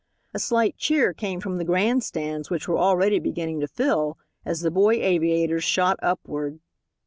A 0.33 0.39
slight 0.39 0.77
cheer 0.77 1.13
came 1.13 1.39
from 1.39 1.59
the 1.59 1.63
grand 1.63 2.03
stands, 2.03 2.49
which 2.49 2.67
were 2.67 2.79
already 2.79 3.19
beginning 3.19 3.59
to 3.59 3.67
fill, 3.67 4.17
as 4.43 4.61
the 4.61 4.71
boy 4.71 4.95
aviators 4.95 5.63
shot 5.63 5.99
upward. 6.01 6.59